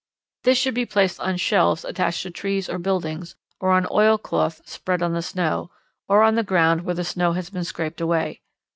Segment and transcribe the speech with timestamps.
[0.41, 5.03] This should be placed on shelves attached to trees or buildings, or on oilcloth spread
[5.03, 5.69] on the snow,
[6.09, 8.41] or on the ground where the snow has been scraped away.